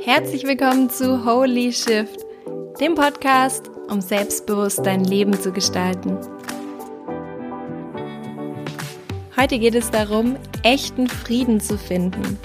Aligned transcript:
Herzlich 0.00 0.42
willkommen 0.42 0.90
zu 0.90 1.24
Holy 1.24 1.72
Shift, 1.72 2.26
dem 2.80 2.96
Podcast, 2.96 3.70
um 3.88 4.00
selbstbewusst 4.00 4.84
dein 4.84 5.04
Leben 5.04 5.32
zu 5.32 5.52
gestalten. 5.52 6.18
Heute 9.36 9.60
geht 9.60 9.76
es 9.76 9.92
darum, 9.92 10.34
echten 10.64 11.06
Frieden 11.06 11.60
zu 11.60 11.78
finden. 11.78 12.36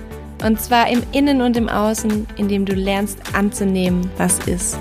Und 0.45 0.61
zwar 0.61 0.87
im 0.89 1.01
Innen 1.11 1.41
und 1.41 1.57
im 1.57 1.67
Außen, 1.67 2.27
indem 2.37 2.65
du 2.65 2.75
lernst 2.75 3.17
anzunehmen, 3.33 4.11
was 4.17 4.37
ist. 4.47 4.77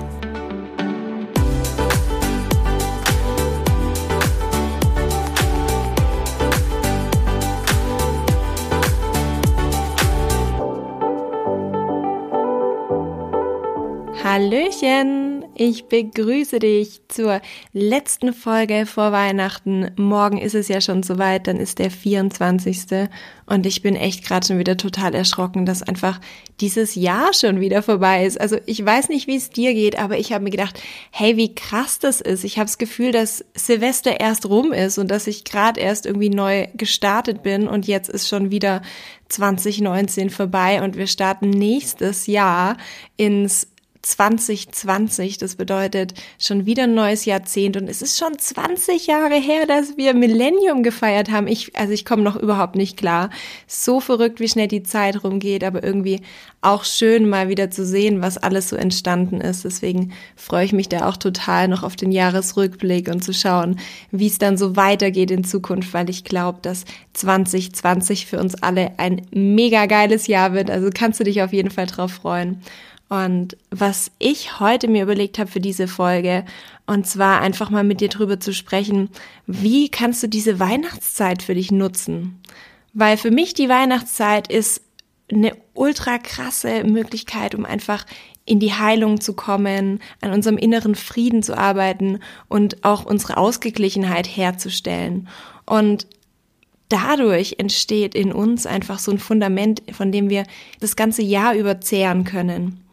Hallöchen, 14.22 15.44
ich 15.54 15.84
begrüße 15.84 16.58
dich 16.58 17.00
zur 17.06 17.40
letzten 17.72 18.32
Folge 18.32 18.84
vor 18.84 19.12
Weihnachten. 19.12 19.92
Morgen 19.96 20.38
ist 20.38 20.56
es 20.56 20.66
ja 20.66 20.80
schon 20.80 21.04
soweit, 21.04 21.46
dann 21.46 21.58
ist 21.58 21.78
der 21.78 21.92
24. 21.92 23.08
Und 23.46 23.64
ich 23.64 23.80
bin 23.80 23.94
echt 23.94 24.26
gerade 24.26 24.44
schon 24.44 24.58
wieder 24.58 24.76
total 24.76 25.14
erschrocken, 25.14 25.66
dass 25.66 25.84
einfach 25.84 26.20
dieses 26.60 26.96
Jahr 26.96 27.32
schon 27.32 27.60
wieder 27.60 27.80
vorbei 27.80 28.26
ist. 28.26 28.40
Also 28.40 28.58
ich 28.66 28.84
weiß 28.84 29.08
nicht, 29.08 29.28
wie 29.28 29.36
es 29.36 29.50
dir 29.50 29.72
geht, 29.72 29.96
aber 29.96 30.18
ich 30.18 30.32
habe 30.32 30.44
mir 30.44 30.50
gedacht, 30.50 30.82
hey, 31.12 31.36
wie 31.36 31.54
krass 31.54 32.00
das 32.00 32.20
ist. 32.20 32.42
Ich 32.42 32.58
habe 32.58 32.66
das 32.66 32.78
Gefühl, 32.78 33.12
dass 33.12 33.44
Silvester 33.54 34.18
erst 34.20 34.46
rum 34.46 34.72
ist 34.72 34.98
und 34.98 35.10
dass 35.12 35.28
ich 35.28 35.44
gerade 35.44 35.80
erst 35.80 36.06
irgendwie 36.06 36.30
neu 36.30 36.66
gestartet 36.74 37.44
bin 37.44 37.68
und 37.68 37.86
jetzt 37.86 38.10
ist 38.10 38.28
schon 38.28 38.50
wieder 38.50 38.82
2019 39.28 40.30
vorbei 40.30 40.82
und 40.82 40.96
wir 40.96 41.06
starten 41.06 41.50
nächstes 41.50 42.26
Jahr 42.26 42.76
ins 43.16 43.68
2020. 44.08 45.38
Das 45.38 45.56
bedeutet 45.56 46.14
schon 46.38 46.66
wieder 46.66 46.84
ein 46.84 46.94
neues 46.94 47.24
Jahrzehnt 47.24 47.76
und 47.76 47.88
es 47.88 48.02
ist 48.02 48.18
schon 48.18 48.38
20 48.38 49.06
Jahre 49.06 49.34
her, 49.34 49.66
dass 49.66 49.96
wir 49.96 50.14
Millennium 50.14 50.82
gefeiert 50.82 51.30
haben. 51.30 51.46
Ich, 51.46 51.76
also 51.76 51.92
ich 51.92 52.04
komme 52.04 52.22
noch 52.22 52.36
überhaupt 52.36 52.74
nicht 52.74 52.96
klar. 52.96 53.30
So 53.66 54.00
verrückt, 54.00 54.40
wie 54.40 54.48
schnell 54.48 54.68
die 54.68 54.82
Zeit 54.82 55.22
rumgeht, 55.24 55.62
aber 55.62 55.84
irgendwie 55.84 56.20
auch 56.60 56.84
schön 56.84 57.28
mal 57.28 57.48
wieder 57.48 57.70
zu 57.70 57.84
sehen, 57.84 58.20
was 58.22 58.38
alles 58.38 58.68
so 58.68 58.76
entstanden 58.76 59.40
ist. 59.40 59.64
Deswegen 59.64 60.12
freue 60.36 60.64
ich 60.64 60.72
mich 60.72 60.88
da 60.88 61.08
auch 61.08 61.16
total 61.16 61.68
noch 61.68 61.82
auf 61.82 61.94
den 61.94 62.10
Jahresrückblick 62.10 63.08
und 63.08 63.22
zu 63.22 63.32
schauen, 63.32 63.78
wie 64.10 64.26
es 64.26 64.38
dann 64.38 64.56
so 64.56 64.74
weitergeht 64.74 65.30
in 65.30 65.44
Zukunft, 65.44 65.92
weil 65.94 66.10
ich 66.10 66.24
glaube, 66.24 66.58
dass 66.62 66.84
2020 67.12 68.26
für 68.26 68.40
uns 68.40 68.60
alle 68.62 68.98
ein 68.98 69.22
mega 69.30 69.86
geiles 69.86 70.26
Jahr 70.26 70.52
wird. 70.52 70.70
Also 70.70 70.90
kannst 70.92 71.20
du 71.20 71.24
dich 71.24 71.42
auf 71.42 71.52
jeden 71.52 71.70
Fall 71.70 71.86
drauf 71.86 72.12
freuen. 72.12 72.62
Und 73.08 73.56
was 73.70 74.10
ich 74.18 74.60
heute 74.60 74.86
mir 74.86 75.02
überlegt 75.02 75.38
habe 75.38 75.50
für 75.50 75.60
diese 75.60 75.88
Folge, 75.88 76.44
und 76.86 77.06
zwar 77.06 77.40
einfach 77.40 77.70
mal 77.70 77.84
mit 77.84 78.00
dir 78.00 78.08
drüber 78.08 78.38
zu 78.38 78.52
sprechen, 78.52 79.10
wie 79.46 79.88
kannst 79.88 80.22
du 80.22 80.26
diese 80.28 80.60
Weihnachtszeit 80.60 81.42
für 81.42 81.54
dich 81.54 81.70
nutzen? 81.70 82.40
Weil 82.92 83.16
für 83.16 83.30
mich 83.30 83.54
die 83.54 83.68
Weihnachtszeit 83.68 84.50
ist 84.50 84.82
eine 85.30 85.52
ultra 85.74 86.18
krasse 86.18 86.84
Möglichkeit, 86.84 87.54
um 87.54 87.64
einfach 87.64 88.04
in 88.44 88.60
die 88.60 88.72
Heilung 88.72 89.20
zu 89.20 89.34
kommen, 89.34 90.00
an 90.22 90.32
unserem 90.32 90.56
inneren 90.56 90.94
Frieden 90.94 91.42
zu 91.42 91.56
arbeiten 91.56 92.20
und 92.48 92.84
auch 92.84 93.04
unsere 93.04 93.36
Ausgeglichenheit 93.36 94.26
herzustellen. 94.26 95.28
Und 95.66 96.06
dadurch 96.88 97.56
entsteht 97.58 98.14
in 98.14 98.32
uns 98.32 98.64
einfach 98.64 98.98
so 98.98 99.12
ein 99.12 99.18
Fundament, 99.18 99.82
von 99.92 100.12
dem 100.12 100.30
wir 100.30 100.44
das 100.80 100.96
ganze 100.96 101.22
Jahr 101.22 101.54
überzehren 101.54 102.24
können. 102.24 102.87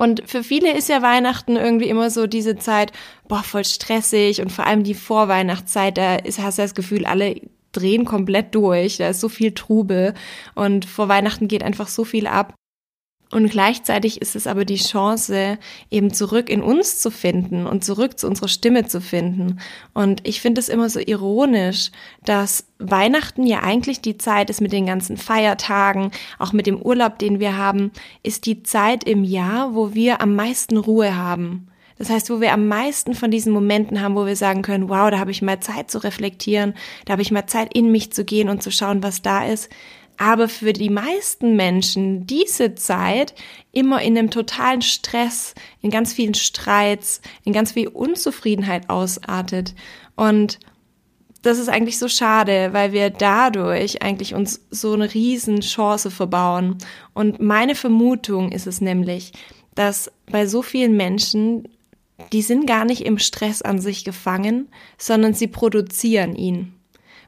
Und 0.00 0.22
für 0.24 0.42
viele 0.42 0.72
ist 0.72 0.88
ja 0.88 1.02
Weihnachten 1.02 1.56
irgendwie 1.56 1.90
immer 1.90 2.08
so 2.08 2.26
diese 2.26 2.56
Zeit, 2.56 2.90
boah, 3.28 3.42
voll 3.42 3.66
stressig. 3.66 4.40
Und 4.40 4.50
vor 4.50 4.66
allem 4.66 4.82
die 4.82 4.94
Vorweihnachtszeit, 4.94 5.98
da 5.98 6.16
ist, 6.16 6.38
hast 6.38 6.56
du 6.56 6.62
das 6.62 6.74
Gefühl, 6.74 7.04
alle 7.04 7.38
drehen 7.72 8.06
komplett 8.06 8.54
durch, 8.54 8.96
da 8.96 9.10
ist 9.10 9.20
so 9.20 9.28
viel 9.28 9.52
Trubel. 9.52 10.14
Und 10.54 10.86
vor 10.86 11.08
Weihnachten 11.08 11.48
geht 11.48 11.62
einfach 11.62 11.88
so 11.88 12.04
viel 12.04 12.26
ab. 12.26 12.54
Und 13.32 13.48
gleichzeitig 13.48 14.20
ist 14.20 14.34
es 14.34 14.48
aber 14.48 14.64
die 14.64 14.76
Chance, 14.76 15.58
eben 15.88 16.12
zurück 16.12 16.50
in 16.50 16.62
uns 16.62 16.98
zu 16.98 17.12
finden 17.12 17.64
und 17.66 17.84
zurück 17.84 18.18
zu 18.18 18.26
unserer 18.26 18.48
Stimme 18.48 18.86
zu 18.86 19.00
finden. 19.00 19.60
Und 19.94 20.26
ich 20.26 20.40
finde 20.40 20.60
es 20.60 20.68
immer 20.68 20.90
so 20.90 20.98
ironisch, 20.98 21.92
dass 22.24 22.66
Weihnachten 22.78 23.46
ja 23.46 23.60
eigentlich 23.60 24.00
die 24.00 24.18
Zeit 24.18 24.50
ist 24.50 24.60
mit 24.60 24.72
den 24.72 24.86
ganzen 24.86 25.16
Feiertagen, 25.16 26.10
auch 26.40 26.52
mit 26.52 26.66
dem 26.66 26.82
Urlaub, 26.82 27.20
den 27.20 27.38
wir 27.38 27.56
haben, 27.56 27.92
ist 28.24 28.46
die 28.46 28.64
Zeit 28.64 29.04
im 29.04 29.22
Jahr, 29.22 29.74
wo 29.74 29.94
wir 29.94 30.20
am 30.20 30.34
meisten 30.34 30.76
Ruhe 30.76 31.14
haben. 31.14 31.68
Das 31.98 32.08
heißt, 32.08 32.30
wo 32.30 32.40
wir 32.40 32.54
am 32.54 32.66
meisten 32.66 33.14
von 33.14 33.30
diesen 33.30 33.52
Momenten 33.52 34.00
haben, 34.00 34.16
wo 34.16 34.24
wir 34.24 34.34
sagen 34.34 34.62
können, 34.62 34.88
wow, 34.88 35.10
da 35.10 35.18
habe 35.18 35.30
ich 35.30 35.42
mal 35.42 35.60
Zeit 35.60 35.90
zu 35.90 35.98
reflektieren, 35.98 36.74
da 37.04 37.12
habe 37.12 37.22
ich 37.22 37.30
mal 37.30 37.46
Zeit 37.46 37.74
in 37.74 37.92
mich 37.92 38.10
zu 38.10 38.24
gehen 38.24 38.48
und 38.48 38.62
zu 38.62 38.72
schauen, 38.72 39.02
was 39.02 39.20
da 39.20 39.44
ist 39.44 39.68
aber 40.20 40.50
für 40.50 40.74
die 40.74 40.90
meisten 40.90 41.56
Menschen 41.56 42.26
diese 42.26 42.74
Zeit 42.74 43.34
immer 43.72 44.02
in 44.02 44.18
einem 44.18 44.30
totalen 44.30 44.82
Stress, 44.82 45.54
in 45.80 45.90
ganz 45.90 46.12
vielen 46.12 46.34
Streits, 46.34 47.22
in 47.42 47.54
ganz 47.54 47.72
viel 47.72 47.88
Unzufriedenheit 47.88 48.90
ausartet. 48.90 49.74
Und 50.16 50.60
das 51.40 51.58
ist 51.58 51.70
eigentlich 51.70 51.98
so 51.98 52.06
schade, 52.06 52.74
weil 52.74 52.92
wir 52.92 53.08
dadurch 53.08 54.02
eigentlich 54.02 54.34
uns 54.34 54.60
so 54.70 54.92
eine 54.92 55.14
riesen 55.14 55.60
Chance 55.60 56.10
verbauen. 56.10 56.76
Und 57.14 57.40
meine 57.40 57.74
Vermutung 57.74 58.52
ist 58.52 58.66
es 58.66 58.82
nämlich, 58.82 59.32
dass 59.74 60.12
bei 60.30 60.46
so 60.46 60.60
vielen 60.60 60.98
Menschen, 60.98 61.66
die 62.34 62.42
sind 62.42 62.66
gar 62.66 62.84
nicht 62.84 63.06
im 63.06 63.18
Stress 63.18 63.62
an 63.62 63.78
sich 63.78 64.04
gefangen, 64.04 64.68
sondern 64.98 65.32
sie 65.32 65.46
produzieren 65.46 66.36
ihn. 66.36 66.74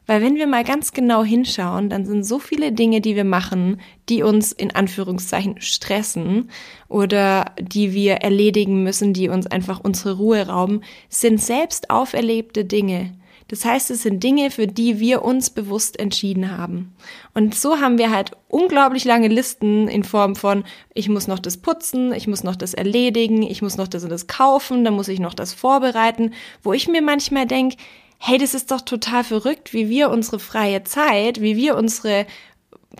Weil 0.06 0.20
wenn 0.20 0.36
wir 0.36 0.46
mal 0.46 0.64
ganz 0.64 0.92
genau 0.92 1.22
hinschauen, 1.22 1.88
dann 1.88 2.04
sind 2.04 2.24
so 2.24 2.38
viele 2.38 2.72
Dinge, 2.72 3.00
die 3.00 3.14
wir 3.14 3.24
machen, 3.24 3.80
die 4.08 4.22
uns 4.22 4.50
in 4.52 4.74
Anführungszeichen 4.74 5.60
stressen 5.60 6.50
oder 6.88 7.52
die 7.60 7.92
wir 7.92 8.14
erledigen 8.14 8.82
müssen, 8.82 9.12
die 9.12 9.28
uns 9.28 9.46
einfach 9.46 9.80
unsere 9.82 10.16
Ruhe 10.16 10.48
rauben, 10.48 10.82
sind 11.08 11.40
selbst 11.40 11.90
auferlebte 11.90 12.64
Dinge. 12.64 13.12
Das 13.52 13.66
heißt, 13.66 13.90
es 13.90 14.02
sind 14.02 14.24
Dinge, 14.24 14.50
für 14.50 14.66
die 14.66 14.98
wir 14.98 15.22
uns 15.22 15.50
bewusst 15.50 15.98
entschieden 16.00 16.56
haben. 16.56 16.94
Und 17.34 17.54
so 17.54 17.80
haben 17.80 17.98
wir 17.98 18.10
halt 18.10 18.30
unglaublich 18.48 19.04
lange 19.04 19.28
Listen 19.28 19.88
in 19.88 20.04
Form 20.04 20.36
von, 20.36 20.64
ich 20.94 21.10
muss 21.10 21.28
noch 21.28 21.38
das 21.38 21.58
putzen, 21.58 22.14
ich 22.14 22.26
muss 22.26 22.44
noch 22.44 22.56
das 22.56 22.72
erledigen, 22.72 23.42
ich 23.42 23.60
muss 23.60 23.76
noch 23.76 23.88
das 23.88 24.04
und 24.04 24.10
das 24.10 24.26
kaufen, 24.26 24.84
dann 24.84 24.94
muss 24.94 25.08
ich 25.08 25.20
noch 25.20 25.34
das 25.34 25.52
vorbereiten, 25.52 26.32
wo 26.62 26.72
ich 26.72 26.88
mir 26.88 27.02
manchmal 27.02 27.46
denke, 27.46 27.76
hey, 28.24 28.38
das 28.38 28.54
ist 28.54 28.70
doch 28.70 28.82
total 28.82 29.24
verrückt, 29.24 29.72
wie 29.72 29.88
wir 29.88 30.08
unsere 30.08 30.38
freie 30.38 30.84
Zeit, 30.84 31.40
wie 31.40 31.56
wir 31.56 31.76
unsere 31.76 32.24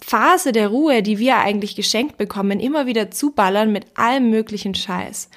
Phase 0.05 0.51
der 0.51 0.67
Ruhe, 0.67 1.01
die 1.05 1.21
wir 1.21 1.37
eigentlich 1.37 1.77
geschenkt 1.77 2.17
bekommen, 2.17 2.59
immer 2.59 2.87
wieder 2.87 3.13
zuballern 3.13 3.71
mit 3.71 3.97
allem 3.97 4.31
möglichen 4.31 4.75
Scheiß. 4.75 5.31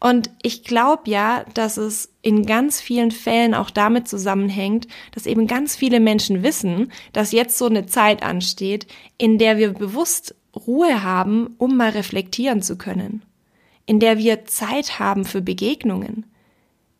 Und 0.00 0.28
ich 0.42 0.64
glaube 0.64 1.04
ja, 1.06 1.46
dass 1.54 1.78
es 1.78 2.12
in 2.20 2.44
ganz 2.44 2.82
vielen 2.82 3.10
Fällen 3.10 3.54
auch 3.54 3.70
damit 3.70 4.06
zusammenhängt, 4.06 4.86
dass 5.12 5.24
eben 5.24 5.46
ganz 5.46 5.76
viele 5.76 5.98
Menschen 5.98 6.42
wissen, 6.42 6.92
dass 7.14 7.32
jetzt 7.32 7.56
so 7.56 7.66
eine 7.66 7.86
Zeit 7.86 8.22
ansteht, 8.22 8.86
in 9.16 9.38
der 9.38 9.56
wir 9.56 9.72
bewusst 9.72 10.34
Ruhe 10.54 11.02
haben, 11.02 11.54
um 11.56 11.78
mal 11.78 11.90
reflektieren 11.90 12.60
zu 12.60 12.76
können, 12.76 13.22
in 13.86 13.98
der 13.98 14.18
wir 14.18 14.44
Zeit 14.44 14.98
haben 14.98 15.24
für 15.24 15.40
Begegnungen, 15.40 16.26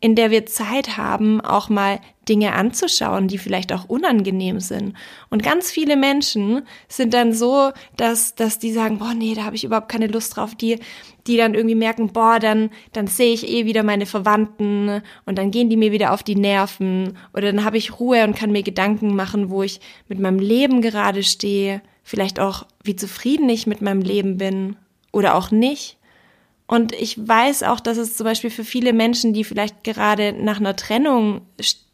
in 0.00 0.14
der 0.14 0.30
wir 0.30 0.46
Zeit 0.46 0.96
haben, 0.96 1.42
auch 1.42 1.68
mal 1.68 2.00
Dinge 2.28 2.52
anzuschauen, 2.52 3.28
die 3.28 3.38
vielleicht 3.38 3.72
auch 3.72 3.88
unangenehm 3.88 4.60
sind. 4.60 4.94
Und 5.28 5.42
ganz 5.42 5.70
viele 5.70 5.96
Menschen 5.96 6.62
sind 6.88 7.14
dann 7.14 7.32
so, 7.32 7.72
dass, 7.96 8.34
dass 8.34 8.58
die 8.58 8.72
sagen, 8.72 8.98
boah, 8.98 9.14
nee, 9.14 9.34
da 9.34 9.44
habe 9.44 9.56
ich 9.56 9.64
überhaupt 9.64 9.88
keine 9.88 10.06
Lust 10.06 10.36
drauf, 10.36 10.54
die, 10.54 10.78
die 11.26 11.36
dann 11.36 11.54
irgendwie 11.54 11.74
merken, 11.74 12.12
boah, 12.12 12.38
dann, 12.38 12.70
dann 12.92 13.06
sehe 13.06 13.32
ich 13.32 13.48
eh 13.48 13.64
wieder 13.66 13.82
meine 13.82 14.06
Verwandten 14.06 15.02
und 15.24 15.38
dann 15.38 15.50
gehen 15.50 15.68
die 15.68 15.76
mir 15.76 15.92
wieder 15.92 16.12
auf 16.12 16.22
die 16.22 16.36
Nerven 16.36 17.16
oder 17.34 17.52
dann 17.52 17.64
habe 17.64 17.78
ich 17.78 17.98
Ruhe 17.98 18.24
und 18.24 18.36
kann 18.36 18.52
mir 18.52 18.62
Gedanken 18.62 19.14
machen, 19.16 19.50
wo 19.50 19.62
ich 19.62 19.80
mit 20.08 20.18
meinem 20.18 20.38
Leben 20.38 20.80
gerade 20.80 21.22
stehe, 21.22 21.82
vielleicht 22.02 22.40
auch, 22.40 22.66
wie 22.82 22.96
zufrieden 22.96 23.48
ich 23.48 23.66
mit 23.66 23.82
meinem 23.82 24.02
Leben 24.02 24.36
bin 24.36 24.76
oder 25.12 25.34
auch 25.34 25.50
nicht. 25.50 25.98
Und 26.72 26.94
ich 26.94 27.18
weiß 27.28 27.64
auch, 27.64 27.80
dass 27.80 27.98
es 27.98 28.16
zum 28.16 28.24
Beispiel 28.24 28.48
für 28.48 28.64
viele 28.64 28.94
Menschen, 28.94 29.34
die 29.34 29.44
vielleicht 29.44 29.84
gerade 29.84 30.32
nach 30.32 30.58
einer 30.58 30.74
Trennung 30.74 31.42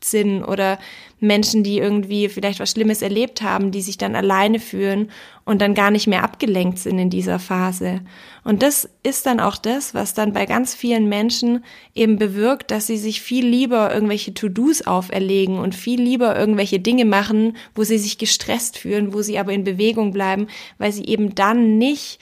sind 0.00 0.44
oder 0.44 0.78
Menschen, 1.18 1.64
die 1.64 1.78
irgendwie 1.78 2.28
vielleicht 2.28 2.60
was 2.60 2.70
Schlimmes 2.70 3.02
erlebt 3.02 3.42
haben, 3.42 3.72
die 3.72 3.80
sich 3.80 3.98
dann 3.98 4.14
alleine 4.14 4.60
fühlen 4.60 5.10
und 5.44 5.60
dann 5.60 5.74
gar 5.74 5.90
nicht 5.90 6.06
mehr 6.06 6.22
abgelenkt 6.22 6.78
sind 6.78 7.00
in 7.00 7.10
dieser 7.10 7.40
Phase. 7.40 8.02
Und 8.44 8.62
das 8.62 8.88
ist 9.02 9.26
dann 9.26 9.40
auch 9.40 9.56
das, 9.56 9.94
was 9.94 10.14
dann 10.14 10.32
bei 10.32 10.46
ganz 10.46 10.76
vielen 10.76 11.08
Menschen 11.08 11.64
eben 11.92 12.16
bewirkt, 12.16 12.70
dass 12.70 12.86
sie 12.86 12.98
sich 12.98 13.20
viel 13.20 13.44
lieber 13.44 13.92
irgendwelche 13.92 14.32
To-Dos 14.32 14.86
auferlegen 14.86 15.58
und 15.58 15.74
viel 15.74 16.00
lieber 16.00 16.38
irgendwelche 16.38 16.78
Dinge 16.78 17.04
machen, 17.04 17.56
wo 17.74 17.82
sie 17.82 17.98
sich 17.98 18.16
gestresst 18.16 18.78
fühlen, 18.78 19.12
wo 19.12 19.22
sie 19.22 19.40
aber 19.40 19.52
in 19.52 19.64
Bewegung 19.64 20.12
bleiben, 20.12 20.46
weil 20.78 20.92
sie 20.92 21.06
eben 21.06 21.34
dann 21.34 21.78
nicht 21.78 22.20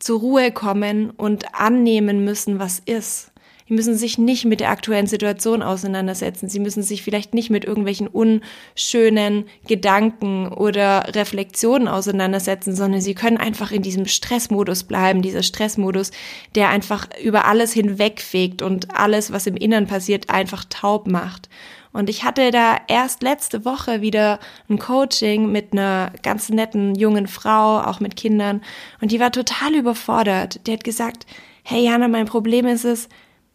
zur 0.00 0.20
Ruhe 0.20 0.50
kommen 0.50 1.10
und 1.10 1.54
annehmen 1.54 2.24
müssen, 2.24 2.58
was 2.58 2.80
ist. 2.80 3.29
Die 3.70 3.74
müssen 3.74 3.94
sich 3.94 4.18
nicht 4.18 4.44
mit 4.46 4.58
der 4.58 4.70
aktuellen 4.70 5.06
Situation 5.06 5.62
auseinandersetzen. 5.62 6.48
Sie 6.48 6.58
müssen 6.58 6.82
sich 6.82 7.04
vielleicht 7.04 7.34
nicht 7.34 7.50
mit 7.50 7.64
irgendwelchen 7.64 8.08
unschönen 8.08 9.44
Gedanken 9.68 10.48
oder 10.48 11.14
Reflexionen 11.14 11.86
auseinandersetzen, 11.86 12.74
sondern 12.74 13.00
sie 13.00 13.14
können 13.14 13.36
einfach 13.36 13.70
in 13.70 13.82
diesem 13.82 14.06
Stressmodus 14.06 14.82
bleiben, 14.82 15.22
dieser 15.22 15.44
Stressmodus, 15.44 16.10
der 16.56 16.68
einfach 16.68 17.06
über 17.22 17.44
alles 17.44 17.72
hinwegfegt 17.72 18.60
und 18.60 18.92
alles, 18.98 19.32
was 19.32 19.46
im 19.46 19.56
Innern 19.56 19.86
passiert, 19.86 20.30
einfach 20.30 20.64
taub 20.68 21.06
macht. 21.06 21.48
Und 21.92 22.10
ich 22.10 22.24
hatte 22.24 22.50
da 22.50 22.76
erst 22.88 23.22
letzte 23.22 23.64
Woche 23.64 24.00
wieder 24.00 24.40
ein 24.68 24.80
Coaching 24.80 25.52
mit 25.52 25.72
einer 25.72 26.10
ganz 26.24 26.48
netten 26.48 26.96
jungen 26.96 27.28
Frau, 27.28 27.78
auch 27.78 28.00
mit 28.00 28.16
Kindern. 28.16 28.62
Und 29.00 29.12
die 29.12 29.20
war 29.20 29.30
total 29.30 29.76
überfordert. 29.76 30.66
Die 30.66 30.72
hat 30.72 30.82
gesagt, 30.82 31.24
hey 31.62 31.84
Jana, 31.84 32.08
mein 32.08 32.26
Problem 32.26 32.66
ist 32.66 32.84
es, 32.84 33.08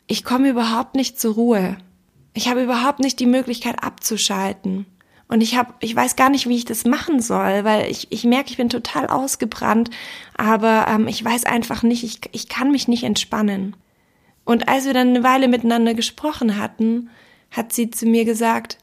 ich 0.07 0.23
komme 0.23 0.49
überhaupt 0.49 0.95
nicht 0.95 1.19
zur 1.19 1.35
Ruhe. 1.35 1.77
Ich 2.33 2.49
habe 2.49 2.63
überhaupt 2.63 2.99
nicht 2.99 3.19
die 3.19 3.25
Möglichkeit 3.25 3.83
abzuschalten. 3.83 4.85
Und 5.27 5.41
ich 5.41 5.57
habe, 5.57 5.73
ich 5.79 5.95
weiß 5.95 6.15
gar 6.15 6.29
nicht, 6.29 6.47
wie 6.47 6.55
ich 6.55 6.65
das 6.65 6.85
machen 6.85 7.19
soll, 7.19 7.63
weil 7.63 7.89
ich, 7.89 8.11
ich 8.11 8.25
merke, 8.25 8.51
ich 8.51 8.57
bin 8.57 8.69
total 8.69 9.07
ausgebrannt, 9.07 9.89
aber 10.37 10.85
ähm, 10.87 11.07
ich 11.07 11.23
weiß 11.23 11.45
einfach 11.45 11.81
nicht, 11.81 12.03
ich, 12.03 12.19
ich 12.31 12.47
kann 12.47 12.71
mich 12.71 12.87
nicht 12.87 13.03
entspannen. 13.03 13.75
Und 14.43 14.69
als 14.69 14.85
wir 14.85 14.93
dann 14.93 15.09
eine 15.09 15.23
Weile 15.23 15.47
miteinander 15.47 15.95
gesprochen 15.95 16.59
hatten, 16.59 17.09
hat 17.49 17.73
sie 17.73 17.89
zu 17.89 18.05
mir 18.05 18.25
gesagt, 18.25 18.77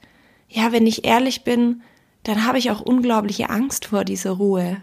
ja, 0.49 0.73
wenn 0.73 0.87
ich 0.87 1.05
ehrlich 1.05 1.45
bin, 1.45 1.83
dann 2.25 2.45
habe 2.45 2.59
ich 2.59 2.71
auch 2.71 2.81
unglaubliche 2.81 3.49
Angst 3.49 3.87
vor 3.87 4.05
dieser 4.05 4.33
Ruhe. 4.33 4.83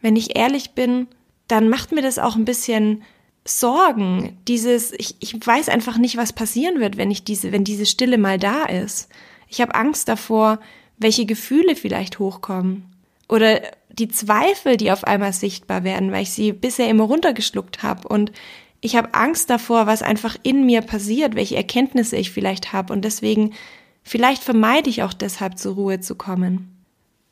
Wenn 0.00 0.16
ich 0.16 0.36
ehrlich 0.36 0.72
bin, 0.72 1.06
dann 1.46 1.68
macht 1.68 1.92
mir 1.92 2.02
das 2.02 2.18
auch 2.18 2.34
ein 2.34 2.44
bisschen 2.44 3.02
Sorgen. 3.48 4.38
Dieses, 4.46 4.92
ich, 4.92 5.16
ich 5.20 5.34
weiß 5.34 5.68
einfach 5.68 5.98
nicht, 5.98 6.16
was 6.16 6.32
passieren 6.32 6.80
wird, 6.80 6.96
wenn 6.96 7.10
ich 7.10 7.24
diese, 7.24 7.52
wenn 7.52 7.64
diese 7.64 7.86
Stille 7.86 8.18
mal 8.18 8.38
da 8.38 8.64
ist. 8.64 9.08
Ich 9.48 9.60
habe 9.60 9.74
Angst 9.74 10.08
davor, 10.08 10.60
welche 10.98 11.26
Gefühle 11.26 11.76
vielleicht 11.76 12.18
hochkommen. 12.18 12.84
Oder 13.28 13.60
die 13.90 14.08
Zweifel, 14.08 14.76
die 14.76 14.92
auf 14.92 15.04
einmal 15.04 15.32
sichtbar 15.32 15.84
werden, 15.84 16.12
weil 16.12 16.22
ich 16.22 16.30
sie 16.30 16.52
bisher 16.52 16.88
immer 16.88 17.04
runtergeschluckt 17.04 17.82
habe. 17.82 18.08
Und 18.08 18.32
ich 18.80 18.96
habe 18.96 19.14
Angst 19.14 19.50
davor, 19.50 19.86
was 19.86 20.02
einfach 20.02 20.36
in 20.42 20.64
mir 20.64 20.82
passiert, 20.82 21.34
welche 21.34 21.56
Erkenntnisse 21.56 22.16
ich 22.16 22.30
vielleicht 22.30 22.72
habe 22.72 22.92
und 22.92 23.04
deswegen 23.04 23.54
vielleicht 24.02 24.42
vermeide 24.42 24.88
ich 24.88 25.02
auch 25.02 25.12
deshalb 25.12 25.58
zur 25.58 25.74
Ruhe 25.74 26.00
zu 26.00 26.14
kommen. 26.14 26.76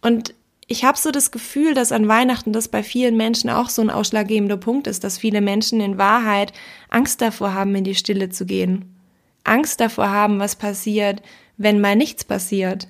Und 0.02 0.34
ich 0.68 0.84
habe 0.84 0.98
so 0.98 1.10
das 1.12 1.30
Gefühl, 1.30 1.74
dass 1.74 1.92
an 1.92 2.08
Weihnachten 2.08 2.52
das 2.52 2.68
bei 2.68 2.82
vielen 2.82 3.16
Menschen 3.16 3.50
auch 3.50 3.68
so 3.68 3.82
ein 3.82 3.90
ausschlaggebender 3.90 4.56
Punkt 4.56 4.86
ist, 4.88 5.04
dass 5.04 5.18
viele 5.18 5.40
Menschen 5.40 5.80
in 5.80 5.96
Wahrheit 5.96 6.52
Angst 6.88 7.20
davor 7.22 7.54
haben, 7.54 7.74
in 7.76 7.84
die 7.84 7.94
Stille 7.94 8.30
zu 8.30 8.46
gehen. 8.46 8.96
Angst 9.44 9.80
davor 9.80 10.10
haben, 10.10 10.40
was 10.40 10.56
passiert, 10.56 11.22
wenn 11.56 11.80
mal 11.80 11.94
nichts 11.94 12.24
passiert. 12.24 12.88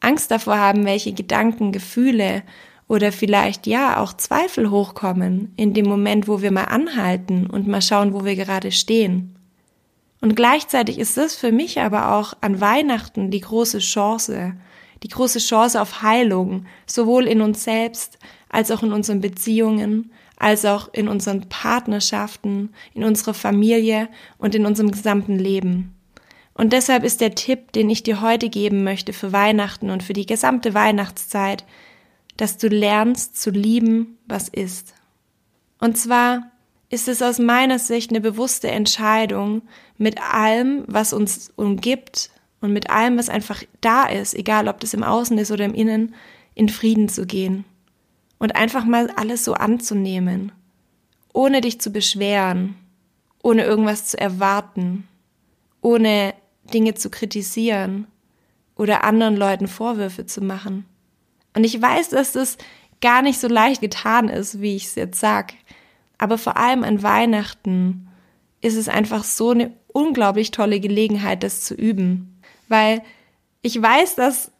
Angst 0.00 0.30
davor 0.30 0.58
haben, 0.58 0.84
welche 0.84 1.14
Gedanken, 1.14 1.72
Gefühle 1.72 2.42
oder 2.86 3.10
vielleicht 3.12 3.66
ja 3.66 3.98
auch 3.98 4.12
Zweifel 4.12 4.70
hochkommen 4.70 5.54
in 5.56 5.72
dem 5.72 5.86
Moment, 5.86 6.28
wo 6.28 6.42
wir 6.42 6.52
mal 6.52 6.64
anhalten 6.64 7.46
und 7.46 7.66
mal 7.66 7.80
schauen, 7.80 8.12
wo 8.12 8.26
wir 8.26 8.36
gerade 8.36 8.72
stehen. 8.72 9.34
Und 10.20 10.36
gleichzeitig 10.36 10.98
ist 10.98 11.16
das 11.16 11.34
für 11.34 11.50
mich 11.50 11.80
aber 11.80 12.14
auch 12.14 12.34
an 12.42 12.60
Weihnachten 12.60 13.30
die 13.30 13.40
große 13.40 13.78
Chance, 13.78 14.54
die 15.02 15.08
große 15.08 15.38
Chance 15.38 15.80
auf 15.80 16.02
Heilung, 16.02 16.66
sowohl 16.86 17.26
in 17.26 17.40
uns 17.40 17.64
selbst 17.64 18.18
als 18.48 18.70
auch 18.70 18.82
in 18.82 18.92
unseren 18.92 19.20
Beziehungen, 19.20 20.10
als 20.36 20.64
auch 20.64 20.92
in 20.92 21.08
unseren 21.08 21.48
Partnerschaften, 21.48 22.70
in 22.94 23.04
unserer 23.04 23.34
Familie 23.34 24.08
und 24.38 24.54
in 24.54 24.66
unserem 24.66 24.90
gesamten 24.90 25.38
Leben. 25.38 25.94
Und 26.54 26.72
deshalb 26.72 27.04
ist 27.04 27.20
der 27.20 27.34
Tipp, 27.34 27.72
den 27.72 27.90
ich 27.90 28.02
dir 28.02 28.20
heute 28.22 28.48
geben 28.48 28.82
möchte 28.82 29.12
für 29.12 29.32
Weihnachten 29.32 29.90
und 29.90 30.02
für 30.02 30.14
die 30.14 30.26
gesamte 30.26 30.72
Weihnachtszeit, 30.72 31.64
dass 32.36 32.56
du 32.56 32.68
lernst 32.68 33.40
zu 33.40 33.50
lieben, 33.50 34.18
was 34.26 34.48
ist. 34.48 34.94
Und 35.78 35.98
zwar 35.98 36.50
ist 36.88 37.08
es 37.08 37.20
aus 37.20 37.38
meiner 37.38 37.78
Sicht 37.78 38.10
eine 38.10 38.20
bewusste 38.20 38.70
Entscheidung, 38.70 39.62
mit 39.98 40.20
allem, 40.20 40.84
was 40.86 41.12
uns 41.12 41.50
umgibt 41.56 42.30
und 42.66 42.72
mit 42.72 42.90
allem, 42.90 43.16
was 43.16 43.28
einfach 43.28 43.62
da 43.80 44.06
ist, 44.06 44.34
egal 44.34 44.66
ob 44.66 44.80
das 44.80 44.92
im 44.92 45.04
Außen 45.04 45.38
ist 45.38 45.52
oder 45.52 45.64
im 45.64 45.74
Innen, 45.74 46.14
in 46.54 46.68
Frieden 46.68 47.08
zu 47.08 47.24
gehen. 47.24 47.64
Und 48.38 48.56
einfach 48.56 48.84
mal 48.84 49.08
alles 49.16 49.44
so 49.44 49.54
anzunehmen, 49.54 50.52
ohne 51.32 51.60
dich 51.60 51.80
zu 51.80 51.90
beschweren, 51.90 52.74
ohne 53.42 53.62
irgendwas 53.62 54.06
zu 54.06 54.18
erwarten, 54.18 55.06
ohne 55.80 56.34
Dinge 56.74 56.94
zu 56.94 57.08
kritisieren 57.08 58.08
oder 58.74 59.04
anderen 59.04 59.36
Leuten 59.36 59.68
Vorwürfe 59.68 60.26
zu 60.26 60.42
machen. 60.42 60.84
Und 61.54 61.64
ich 61.64 61.80
weiß, 61.80 62.08
dass 62.10 62.32
das 62.32 62.58
gar 63.00 63.22
nicht 63.22 63.38
so 63.38 63.46
leicht 63.46 63.80
getan 63.80 64.28
ist, 64.28 64.60
wie 64.60 64.74
ich 64.74 64.86
es 64.86 64.96
jetzt 64.96 65.20
sag. 65.20 65.54
Aber 66.18 66.36
vor 66.36 66.56
allem 66.56 66.82
an 66.82 67.02
Weihnachten 67.02 68.08
ist 68.60 68.76
es 68.76 68.88
einfach 68.88 69.22
so 69.22 69.50
eine 69.50 69.72
unglaublich 69.86 70.50
tolle 70.50 70.80
Gelegenheit, 70.80 71.42
das 71.42 71.62
zu 71.62 71.74
üben. 71.74 72.35
Weil 72.68 73.02
ich 73.62 73.80
weiß, 73.80 74.16
dass 74.16 74.52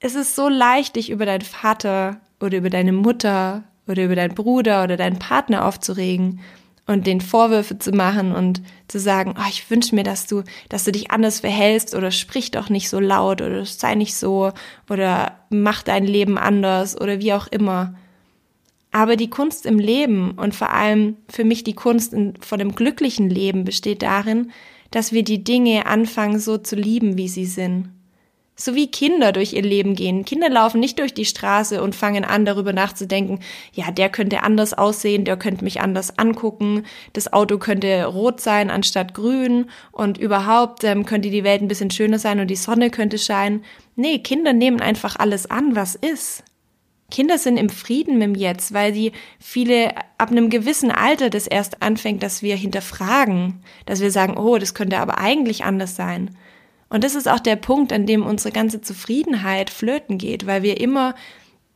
es 0.00 0.14
ist 0.14 0.36
so 0.36 0.48
leicht, 0.48 0.96
dich 0.96 1.10
über 1.10 1.26
deinen 1.26 1.42
Vater 1.42 2.20
oder 2.40 2.58
über 2.58 2.70
deine 2.70 2.92
Mutter 2.92 3.64
oder 3.86 4.04
über 4.04 4.16
deinen 4.16 4.34
Bruder 4.34 4.84
oder 4.84 4.96
deinen 4.96 5.18
Partner 5.18 5.64
aufzuregen 5.64 6.40
und 6.86 7.06
den 7.06 7.20
Vorwürfe 7.20 7.78
zu 7.78 7.92
machen 7.92 8.32
und 8.32 8.60
zu 8.88 8.98
sagen, 8.98 9.34
oh, 9.38 9.48
ich 9.48 9.70
wünsche 9.70 9.94
mir, 9.94 10.02
dass 10.02 10.26
du, 10.26 10.42
dass 10.68 10.84
du 10.84 10.92
dich 10.92 11.10
anders 11.10 11.40
verhältst 11.40 11.94
oder 11.94 12.10
sprich 12.10 12.50
doch 12.50 12.68
nicht 12.68 12.90
so 12.90 13.00
laut 13.00 13.40
oder 13.40 13.64
sei 13.64 13.94
nicht 13.94 14.14
so 14.14 14.52
oder 14.90 15.38
mach 15.48 15.82
dein 15.82 16.04
Leben 16.04 16.36
anders 16.36 17.00
oder 17.00 17.20
wie 17.20 17.32
auch 17.32 17.46
immer. 17.46 17.94
Aber 18.92 19.16
die 19.16 19.30
Kunst 19.30 19.66
im 19.66 19.78
Leben 19.78 20.32
und 20.32 20.54
vor 20.54 20.70
allem 20.70 21.16
für 21.28 21.44
mich 21.44 21.64
die 21.64 21.74
Kunst 21.74 22.12
in, 22.12 22.34
von 22.40 22.58
dem 22.58 22.74
glücklichen 22.74 23.30
Leben 23.30 23.64
besteht 23.64 24.02
darin, 24.02 24.52
dass 24.94 25.12
wir 25.12 25.24
die 25.24 25.42
Dinge 25.42 25.86
anfangen 25.86 26.38
so 26.38 26.58
zu 26.58 26.76
lieben, 26.76 27.16
wie 27.16 27.28
sie 27.28 27.46
sind 27.46 27.88
so 28.56 28.74
wie 28.74 28.90
Kinder 28.90 29.32
durch 29.32 29.52
ihr 29.52 29.62
Leben 29.62 29.94
gehen. 29.94 30.24
Kinder 30.24 30.48
laufen 30.48 30.78
nicht 30.78 30.98
durch 30.98 31.12
die 31.12 31.24
Straße 31.24 31.82
und 31.82 31.94
fangen 31.94 32.24
an, 32.24 32.44
darüber 32.44 32.72
nachzudenken, 32.72 33.40
ja, 33.72 33.90
der 33.90 34.08
könnte 34.08 34.42
anders 34.42 34.74
aussehen, 34.74 35.24
der 35.24 35.36
könnte 35.36 35.64
mich 35.64 35.80
anders 35.80 36.18
angucken, 36.18 36.84
das 37.12 37.32
Auto 37.32 37.58
könnte 37.58 38.04
rot 38.06 38.40
sein 38.40 38.70
anstatt 38.70 39.14
grün 39.14 39.66
und 39.90 40.18
überhaupt 40.18 40.84
ähm, 40.84 41.04
könnte 41.04 41.30
die 41.30 41.44
Welt 41.44 41.62
ein 41.62 41.68
bisschen 41.68 41.90
schöner 41.90 42.18
sein 42.18 42.40
und 42.40 42.48
die 42.48 42.56
Sonne 42.56 42.90
könnte 42.90 43.18
scheinen. 43.18 43.64
Nee, 43.96 44.18
Kinder 44.18 44.52
nehmen 44.52 44.80
einfach 44.80 45.16
alles 45.16 45.50
an, 45.50 45.74
was 45.74 45.94
ist. 45.96 46.44
Kinder 47.14 47.38
sind 47.38 47.58
im 47.58 47.68
Frieden 47.68 48.18
mit 48.18 48.22
dem 48.24 48.34
Jetzt, 48.34 48.74
weil 48.74 48.92
sie 48.92 49.12
viele 49.38 49.96
ab 50.18 50.32
einem 50.32 50.50
gewissen 50.50 50.90
Alter 50.90 51.30
das 51.30 51.46
erst 51.46 51.80
anfängt, 51.80 52.24
dass 52.24 52.42
wir 52.42 52.56
hinterfragen, 52.56 53.62
dass 53.86 54.00
wir 54.00 54.10
sagen, 54.10 54.36
oh, 54.36 54.58
das 54.58 54.74
könnte 54.74 54.98
aber 54.98 55.18
eigentlich 55.18 55.62
anders 55.62 55.94
sein. 55.94 56.36
Und 56.88 57.04
das 57.04 57.14
ist 57.14 57.28
auch 57.28 57.38
der 57.38 57.54
Punkt, 57.54 57.92
an 57.92 58.06
dem 58.06 58.26
unsere 58.26 58.50
ganze 58.50 58.80
Zufriedenheit 58.80 59.70
flöten 59.70 60.18
geht, 60.18 60.48
weil 60.48 60.64
wir 60.64 60.80
immer 60.80 61.14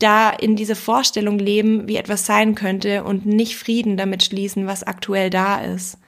da 0.00 0.30
in 0.30 0.56
diese 0.56 0.74
Vorstellung 0.74 1.38
leben, 1.38 1.86
wie 1.86 1.98
etwas 1.98 2.26
sein 2.26 2.56
könnte 2.56 3.04
und 3.04 3.24
nicht 3.24 3.54
Frieden 3.54 3.96
damit 3.96 4.24
schließen, 4.24 4.66
was 4.66 4.82
aktuell 4.82 5.30
da 5.30 5.60
ist. 5.60 5.98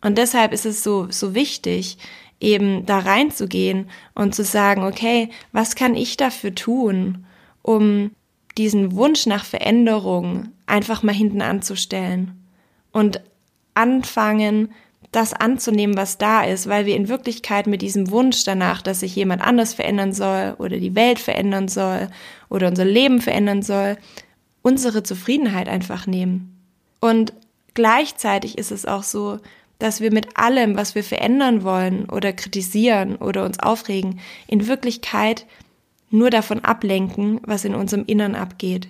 Und 0.00 0.18
deshalb 0.18 0.52
ist 0.52 0.66
es 0.66 0.82
so, 0.82 1.06
so 1.10 1.36
wichtig, 1.36 1.96
eben 2.40 2.86
da 2.86 2.98
reinzugehen 2.98 3.88
und 4.16 4.34
zu 4.34 4.42
sagen, 4.42 4.82
okay, 4.82 5.28
was 5.52 5.76
kann 5.76 5.94
ich 5.94 6.16
dafür 6.16 6.56
tun, 6.56 7.24
um 7.62 8.10
diesen 8.58 8.94
Wunsch 8.94 9.26
nach 9.26 9.44
Veränderung 9.44 10.48
einfach 10.66 11.02
mal 11.02 11.14
hinten 11.14 11.42
anzustellen 11.42 12.44
und 12.92 13.20
anfangen, 13.74 14.72
das 15.14 15.32
anzunehmen, 15.32 15.96
was 15.96 16.18
da 16.18 16.42
ist, 16.42 16.68
weil 16.68 16.86
wir 16.86 16.96
in 16.96 17.08
Wirklichkeit 17.08 17.66
mit 17.68 17.82
diesem 17.82 18.10
Wunsch 18.10 18.42
danach, 18.44 18.82
dass 18.82 19.00
sich 19.00 19.14
jemand 19.14 19.42
anders 19.42 19.74
verändern 19.74 20.12
soll 20.12 20.56
oder 20.58 20.78
die 20.78 20.96
Welt 20.96 21.20
verändern 21.20 21.68
soll 21.68 22.08
oder 22.48 22.68
unser 22.68 22.84
Leben 22.84 23.20
verändern 23.20 23.62
soll, 23.62 23.96
unsere 24.62 25.04
Zufriedenheit 25.04 25.68
einfach 25.68 26.06
nehmen. 26.06 26.60
Und 27.00 27.32
gleichzeitig 27.74 28.58
ist 28.58 28.72
es 28.72 28.86
auch 28.86 29.04
so, 29.04 29.38
dass 29.78 30.00
wir 30.00 30.12
mit 30.12 30.36
allem, 30.36 30.76
was 30.76 30.94
wir 30.94 31.04
verändern 31.04 31.62
wollen 31.62 32.08
oder 32.08 32.32
kritisieren 32.32 33.16
oder 33.16 33.44
uns 33.44 33.60
aufregen, 33.60 34.20
in 34.48 34.66
Wirklichkeit 34.66 35.46
nur 36.14 36.30
davon 36.30 36.60
ablenken, 36.60 37.40
was 37.44 37.64
in 37.64 37.74
unserem 37.74 38.04
Innern 38.06 38.34
abgeht. 38.34 38.88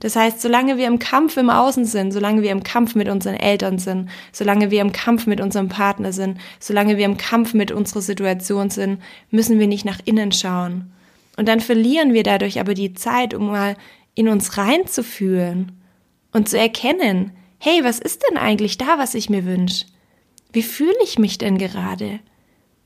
Das 0.00 0.14
heißt, 0.14 0.40
solange 0.40 0.76
wir 0.76 0.86
im 0.86 1.00
Kampf 1.00 1.36
im 1.36 1.50
Außen 1.50 1.84
sind, 1.84 2.12
solange 2.12 2.42
wir 2.42 2.52
im 2.52 2.62
Kampf 2.62 2.94
mit 2.94 3.08
unseren 3.08 3.34
Eltern 3.34 3.78
sind, 3.78 4.10
solange 4.30 4.70
wir 4.70 4.80
im 4.80 4.92
Kampf 4.92 5.26
mit 5.26 5.40
unserem 5.40 5.68
Partner 5.68 6.12
sind, 6.12 6.38
solange 6.60 6.96
wir 6.96 7.04
im 7.04 7.16
Kampf 7.16 7.54
mit 7.54 7.72
unserer 7.72 8.02
Situation 8.02 8.70
sind, 8.70 9.02
müssen 9.30 9.58
wir 9.58 9.66
nicht 9.66 9.84
nach 9.84 9.98
innen 10.04 10.30
schauen. 10.30 10.92
Und 11.36 11.48
dann 11.48 11.60
verlieren 11.60 12.12
wir 12.12 12.22
dadurch 12.22 12.60
aber 12.60 12.74
die 12.74 12.94
Zeit, 12.94 13.34
um 13.34 13.48
mal 13.48 13.76
in 14.14 14.28
uns 14.28 14.56
reinzufühlen 14.56 15.72
und 16.32 16.48
zu 16.48 16.58
erkennen, 16.58 17.32
hey, 17.58 17.82
was 17.82 17.98
ist 17.98 18.22
denn 18.28 18.36
eigentlich 18.36 18.78
da, 18.78 18.98
was 18.98 19.14
ich 19.14 19.30
mir 19.30 19.46
wünsche? 19.46 19.86
Wie 20.52 20.62
fühle 20.62 20.94
ich 21.02 21.18
mich 21.18 21.38
denn 21.38 21.58
gerade? 21.58 22.20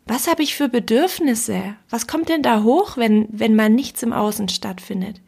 Was 0.07 0.27
habe 0.29 0.43
ich 0.43 0.55
für 0.55 0.69
Bedürfnisse? 0.69 1.77
Was 1.89 2.07
kommt 2.07 2.29
denn 2.29 2.43
da 2.43 2.63
hoch, 2.63 2.97
wenn, 2.97 3.29
wenn 3.31 3.55
mal 3.55 3.71
nichts 3.71 4.03
im 4.03 4.13
Außen 4.13 4.49
stattfindet? 4.49 5.21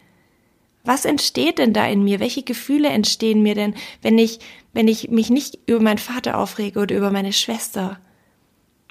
Was 0.85 1.05
entsteht 1.05 1.59
denn 1.59 1.73
da 1.73 1.87
in 1.87 2.05
mir? 2.05 2.21
Welche 2.21 2.43
Gefühle 2.43 2.89
entstehen 2.89 3.43
mir 3.43 3.55
denn, 3.55 3.75
wenn 4.03 4.19
ich, 4.19 4.41
wenn 4.75 4.87
ich 4.87 5.09
mich 5.09 5.31
nicht 5.31 5.59
über 5.67 5.81
meinen 5.81 5.99
Vater 5.99 6.39
aufrege 6.39 6.81
oder 6.81 6.97
über 6.97 7.11
meine 7.11 7.33
Schwester? 7.33 7.99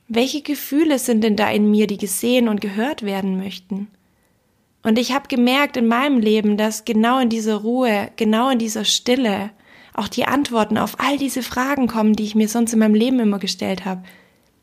Welche 0.08 0.42
Gefühle 0.42 1.00
sind 1.00 1.24
denn 1.24 1.36
da 1.36 1.50
in 1.52 1.70
mir, 1.70 1.86
die 1.86 1.98
gesehen 1.98 2.48
und 2.48 2.62
gehört 2.62 3.04
werden 3.04 3.38
möchten? 3.38 3.90
Und 4.82 4.98
ich 4.98 5.14
habe 5.14 5.28
gemerkt 5.28 5.78
in 5.78 5.88
meinem 5.88 6.20
Leben, 6.20 6.58
dass 6.58 6.84
genau 6.84 7.20
in 7.20 7.30
dieser 7.30 7.58
Ruhe, 7.58 8.10
genau 8.16 8.50
in 8.50 8.60
dieser 8.60 8.86
Stille 8.86 9.52
auch 9.94 10.08
die 10.08 10.26
Antworten 10.26 10.78
auf 10.78 11.00
all 11.00 11.18
diese 11.18 11.44
Fragen 11.44 11.88
kommen, 11.88 12.14
die 12.14 12.24
ich 12.24 12.36
mir 12.36 12.50
sonst 12.50 12.74
in 12.74 12.80
meinem 12.80 12.96
Leben 12.96 13.20
immer 13.20 13.40
gestellt 13.40 13.86
habe. 13.86 14.04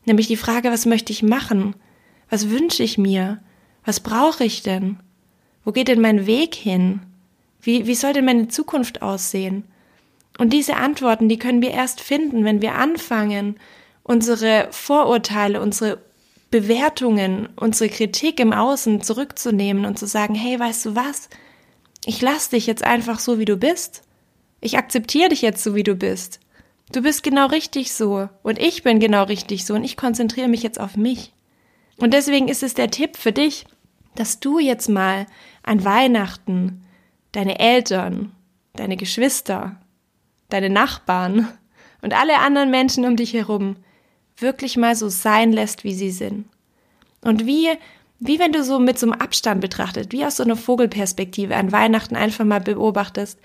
Nämlich 0.05 0.27
die 0.27 0.37
Frage, 0.37 0.71
was 0.71 0.85
möchte 0.85 1.11
ich 1.11 1.23
machen? 1.23 1.75
Was 2.29 2.49
wünsche 2.49 2.83
ich 2.83 2.97
mir? 2.97 3.41
Was 3.85 3.99
brauche 3.99 4.43
ich 4.43 4.63
denn? 4.63 4.97
Wo 5.63 5.71
geht 5.71 5.87
denn 5.87 6.01
mein 6.01 6.25
Weg 6.25 6.55
hin? 6.55 7.01
Wie, 7.61 7.85
wie 7.87 7.95
soll 7.95 8.13
denn 8.13 8.25
meine 8.25 8.47
Zukunft 8.47 9.01
aussehen? 9.01 9.63
Und 10.37 10.53
diese 10.53 10.77
Antworten, 10.77 11.29
die 11.29 11.37
können 11.37 11.61
wir 11.61 11.71
erst 11.71 12.01
finden, 12.01 12.45
wenn 12.45 12.61
wir 12.61 12.75
anfangen, 12.75 13.59
unsere 14.03 14.67
Vorurteile, 14.71 15.61
unsere 15.61 15.99
Bewertungen, 16.49 17.49
unsere 17.55 17.89
Kritik 17.89 18.39
im 18.39 18.53
Außen 18.53 19.01
zurückzunehmen 19.01 19.85
und 19.85 19.99
zu 19.99 20.07
sagen, 20.07 20.35
hey, 20.35 20.59
weißt 20.59 20.85
du 20.85 20.95
was? 20.95 21.29
Ich 22.05 22.21
lass 22.21 22.49
dich 22.49 22.65
jetzt 22.65 22.83
einfach 22.83 23.19
so, 23.19 23.39
wie 23.39 23.45
du 23.45 23.57
bist. 23.57 24.03
Ich 24.59 24.77
akzeptiere 24.77 25.29
dich 25.29 25.41
jetzt 25.41 25.63
so, 25.63 25.75
wie 25.75 25.83
du 25.83 25.95
bist. 25.95 26.39
Du 26.91 27.01
bist 27.01 27.23
genau 27.23 27.45
richtig 27.47 27.93
so 27.93 28.27
und 28.43 28.59
ich 28.59 28.83
bin 28.83 28.99
genau 28.99 29.23
richtig 29.23 29.65
so 29.65 29.75
und 29.75 29.83
ich 29.83 29.95
konzentriere 29.95 30.49
mich 30.49 30.61
jetzt 30.61 30.79
auf 30.79 30.97
mich. 30.97 31.31
Und 31.97 32.13
deswegen 32.13 32.49
ist 32.49 32.63
es 32.63 32.73
der 32.73 32.91
Tipp 32.91 33.15
für 33.15 33.31
dich, 33.31 33.65
dass 34.15 34.41
du 34.41 34.59
jetzt 34.59 34.89
mal 34.89 35.25
an 35.63 35.85
Weihnachten 35.85 36.83
deine 37.31 37.59
Eltern, 37.59 38.33
deine 38.73 38.97
Geschwister, 38.97 39.77
deine 40.49 40.69
Nachbarn 40.69 41.47
und 42.01 42.13
alle 42.13 42.39
anderen 42.39 42.71
Menschen 42.71 43.05
um 43.05 43.15
dich 43.15 43.33
herum 43.33 43.77
wirklich 44.35 44.75
mal 44.75 44.95
so 44.95 45.07
sein 45.07 45.53
lässt, 45.53 45.85
wie 45.85 45.93
sie 45.93 46.11
sind. 46.11 46.45
Und 47.21 47.45
wie, 47.45 47.69
wie 48.19 48.39
wenn 48.39 48.51
du 48.51 48.65
so 48.65 48.79
mit 48.79 48.99
so 48.99 49.05
einem 49.05 49.21
Abstand 49.21 49.61
betrachtet, 49.61 50.11
wie 50.11 50.25
aus 50.25 50.37
so 50.37 50.43
einer 50.43 50.57
Vogelperspektive 50.57 51.55
an 51.55 51.71
Weihnachten 51.71 52.17
einfach 52.17 52.43
mal 52.43 52.59
beobachtest, 52.59 53.39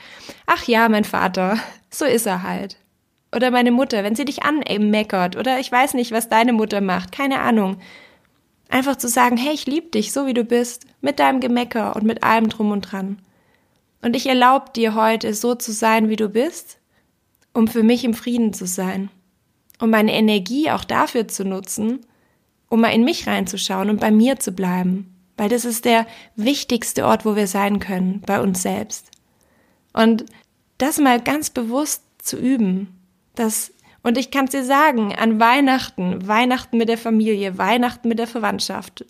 ach 0.46 0.64
ja, 0.64 0.88
mein 0.88 1.04
Vater, 1.04 1.58
so 1.90 2.06
ist 2.06 2.26
er 2.26 2.42
halt. 2.42 2.78
Oder 3.36 3.50
meine 3.50 3.70
Mutter, 3.70 4.02
wenn 4.02 4.14
sie 4.14 4.24
dich 4.24 4.44
anmeckert, 4.44 5.36
oder 5.36 5.60
ich 5.60 5.70
weiß 5.70 5.92
nicht, 5.92 6.10
was 6.10 6.30
deine 6.30 6.54
Mutter 6.54 6.80
macht, 6.80 7.12
keine 7.12 7.40
Ahnung. 7.40 7.76
Einfach 8.70 8.96
zu 8.96 9.08
sagen, 9.08 9.36
hey, 9.36 9.52
ich 9.52 9.66
liebe 9.66 9.88
dich, 9.88 10.14
so 10.14 10.24
wie 10.24 10.32
du 10.32 10.42
bist, 10.42 10.86
mit 11.02 11.18
deinem 11.18 11.40
Gemecker 11.40 11.94
und 11.96 12.04
mit 12.04 12.22
allem 12.22 12.48
drum 12.48 12.70
und 12.70 12.80
dran. 12.80 13.18
Und 14.00 14.16
ich 14.16 14.26
erlaube 14.26 14.72
dir 14.74 14.94
heute 14.94 15.34
so 15.34 15.54
zu 15.54 15.72
sein, 15.72 16.08
wie 16.08 16.16
du 16.16 16.30
bist, 16.30 16.78
um 17.52 17.68
für 17.68 17.82
mich 17.82 18.04
im 18.04 18.14
Frieden 18.14 18.54
zu 18.54 18.66
sein. 18.66 19.10
Um 19.80 19.90
meine 19.90 20.14
Energie 20.14 20.70
auch 20.70 20.84
dafür 20.84 21.28
zu 21.28 21.44
nutzen, 21.44 22.00
um 22.70 22.80
mal 22.80 22.94
in 22.94 23.04
mich 23.04 23.26
reinzuschauen 23.26 23.90
und 23.90 24.00
bei 24.00 24.10
mir 24.10 24.38
zu 24.38 24.52
bleiben. 24.52 25.14
Weil 25.36 25.50
das 25.50 25.66
ist 25.66 25.84
der 25.84 26.06
wichtigste 26.36 27.04
Ort, 27.04 27.26
wo 27.26 27.36
wir 27.36 27.48
sein 27.48 27.80
können, 27.80 28.22
bei 28.24 28.40
uns 28.40 28.62
selbst. 28.62 29.10
Und 29.92 30.24
das 30.78 30.98
mal 30.98 31.20
ganz 31.20 31.50
bewusst 31.50 32.02
zu 32.16 32.38
üben, 32.38 32.95
das 33.36 33.72
und 34.02 34.18
ich 34.18 34.30
kann 34.30 34.44
es 34.44 34.52
dir 34.52 34.62
sagen, 34.62 35.12
an 35.16 35.40
Weihnachten, 35.40 36.28
Weihnachten 36.28 36.78
mit 36.78 36.88
der 36.88 36.96
Familie, 36.96 37.58
Weihnachten 37.58 38.06
mit 38.06 38.20
der 38.20 38.28
Verwandtschaft, 38.28 39.04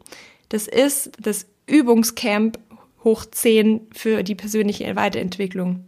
das 0.48 0.66
ist 0.66 1.12
das 1.20 1.46
Übungscamp 1.66 2.58
hoch 3.04 3.26
10 3.26 3.88
für 3.92 4.22
die 4.22 4.34
persönliche 4.34 4.96
Weiterentwicklung. 4.96 5.84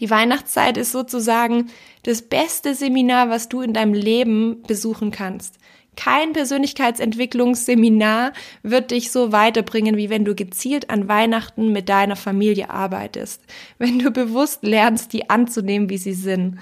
Die 0.00 0.10
Weihnachtszeit 0.10 0.76
ist 0.76 0.92
sozusagen 0.92 1.70
das 2.02 2.20
beste 2.20 2.74
Seminar, 2.74 3.30
was 3.30 3.48
du 3.48 3.62
in 3.62 3.72
deinem 3.72 3.94
Leben 3.94 4.62
besuchen 4.66 5.10
kannst. 5.10 5.58
Kein 5.96 6.32
Persönlichkeitsentwicklungsseminar 6.32 8.32
wird 8.62 8.90
dich 8.90 9.10
so 9.10 9.32
weiterbringen, 9.32 9.96
wie 9.96 10.10
wenn 10.10 10.24
du 10.24 10.34
gezielt 10.34 10.90
an 10.90 11.08
Weihnachten 11.08 11.72
mit 11.72 11.88
deiner 11.88 12.16
Familie 12.16 12.68
arbeitest. 12.68 13.42
Wenn 13.78 14.00
du 14.00 14.10
bewusst 14.10 14.64
lernst, 14.64 15.12
die 15.12 15.30
anzunehmen, 15.30 15.88
wie 15.88 15.98
sie 15.98 16.14
sind 16.14 16.58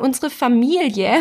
unsere 0.00 0.30
Familie, 0.30 1.18